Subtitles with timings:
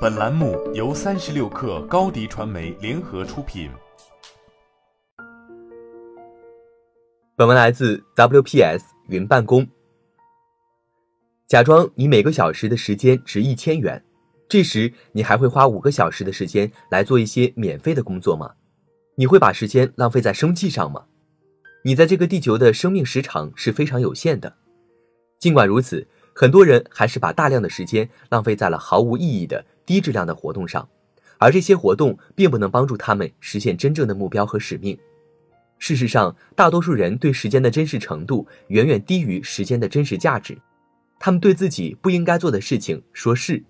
[0.00, 3.68] 本栏目由三十六氪高低传媒联合出品。
[7.34, 9.66] 本文来自 WPS 云办公。
[11.48, 14.00] 假装你每个小时的时间值一千元，
[14.48, 18.54] 这时你还会花五个小时的时间来做一些免费的工作吗？
[19.16, 21.06] 你会把时间浪费在生计上吗？
[21.82, 24.54] 你在这个地球的生命时长是非常有限的。
[25.40, 26.06] 尽管如此，
[26.40, 29.64] 很多人还是把大量的时间浪费在了毫无意义的。
[29.84, 30.88] 低质量的活动上，
[31.38, 34.96] 而这些活动并不能帮助他们实现真正的目标和使命。
[35.80, 40.56] 事实上，大多数人对时间的真实程度远远低于时间的真实价值。
[41.18, 43.60] 他们对自己不应该做的事情说是，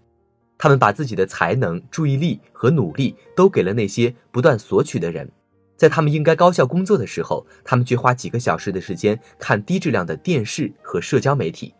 [0.58, 5.26] 他们把自己的才能、注意力和努力都给了那些不断索取的人。
[5.74, 11.72] 在他们应该高效工作的时候，他们却花几个小时的时间看低质量的电视和社交媒体。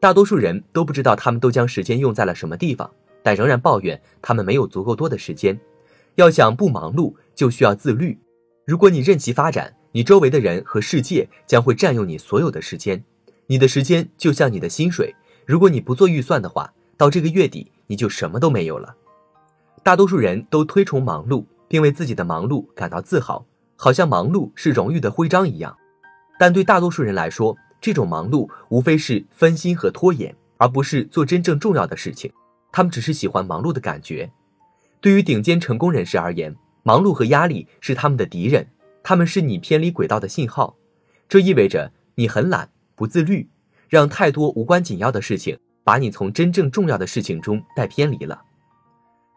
[0.00, 2.90] 大多数人都不知道他们都将时间用在了什么地方。
[3.20, 5.58] 但仍然抱怨他们没有足够多的时间。
[6.14, 8.18] 要想不忙碌，就需要自律。
[8.64, 13.04] 如果你任其发展，你周围的人和世界将会占用你所有的时间。
[13.46, 18.94] 你的时间就像你的薪水，如果你不做预算的话，到这个月底你就什么都没有了。
[19.82, 23.44] 大多数人都推崇忙碌，并为自己的忙碌感到自豪，
[23.76, 25.76] 好像忙碌是荣誉的徽章一样。
[26.38, 32.32] 但对大多数人来说，这种忙碌无非是分心和拖延，而不是做真正重要的事情。
[32.72, 34.30] 他们只是喜欢忙碌的感觉。
[35.00, 38.68] 对于顶尖成功人士而言，忙碌和压力是他们的敌人，
[39.02, 40.76] 他们是你偏离轨道的信号。
[41.28, 43.48] 这意味着你很懒、不自律，
[43.88, 48.42] 让太多无关紧要的事情把你从真正重要的事情中带偏离了。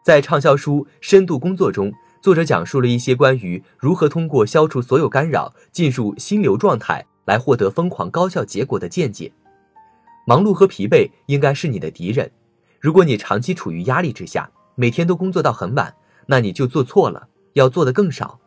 [0.04, 9.32] 在畅销书《深度工作》中，作者讲述了一些关于如何通过消除所有干扰，进入心流状态来获得疯狂高效结果的见解。
[10.26, 12.30] 忙碌和疲惫应该是你的敌人。
[12.80, 15.94] 如果你长期处于压力之下，每天都工作到很晚，
[16.26, 18.38] 那你就做错了，要做的更少。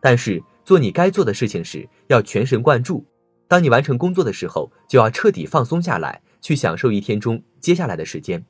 [0.00, 3.04] 但是做你该做的事情时，要全神贯注。
[3.46, 8.44] 当你完成工作的时候，就要彻底放松下来，去享受一天中接下来的时间。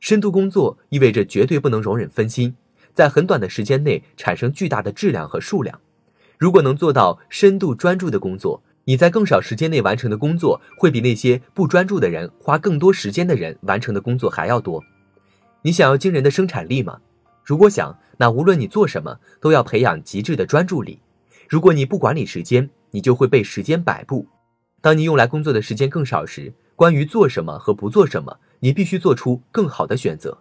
[0.00, 2.56] 深度工作意味着绝对不能容忍分心，
[2.92, 5.80] 在很短的时间内产生巨大的质量和数量。
[6.36, 14.82] 如果能做到深度专注的工作，你在更少时间内完成的工作，会比那些不专注的人花更多时间的人完成的工作还要多。
[15.62, 16.98] 你想要惊人的生产力吗？
[17.44, 20.98] 如果想，那无论你做什么，都要培养极致的专注力。
[21.48, 24.26] 如果你不管理时间，你就会被时间摆布。
[24.80, 30.36] 当你用来工作的时间更少时，关于做什么和不做什么，你必须做出更好的选择。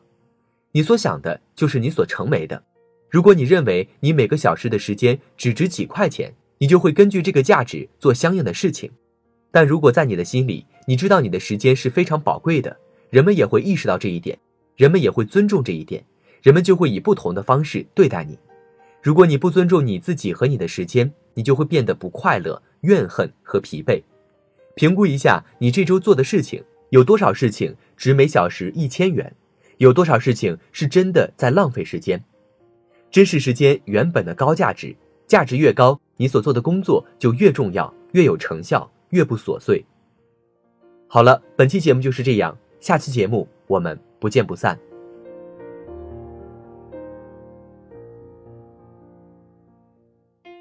[0.71, 2.63] 你所想的就是你所成为的。
[3.09, 8.91] 如果你认为你每个小时的时间只值几块钱，你就会根据这个价值做相应的事情，
[9.49, 12.77] 但如果在你的心里，你知道你的时间是非常宝贵的，
[13.09, 14.37] 人们也会意识到这一点，
[14.75, 16.05] 人们也会尊重这一点，
[16.43, 18.37] 人们就会以不同的方式对待你。
[19.01, 23.99] 如果你不尊重你自己和你的时间，你就会变得不快乐、怨恨和疲惫。
[24.75, 29.33] 评估一下你这周做的事情，有多少事情值每小时一千元，
[29.79, 32.23] 有多少事情是真的在浪费时间，
[33.09, 34.95] 真实时间原本的高价值。
[35.27, 39.83] 价值越高，你所做的工作就越重要，越有成效，越不琐碎。
[41.07, 44.77] 好了，本期节目就是这样，下期节目我们不见不散。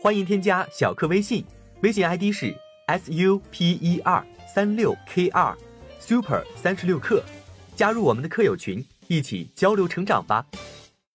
[0.01, 1.45] 欢迎添加小课微信，
[1.83, 2.57] 微信 ID 是
[2.87, 5.55] s u p e r 三六 k 二
[5.99, 7.23] super 三十六课，
[7.77, 10.47] 加入我们的课友群，一起交流成长吧。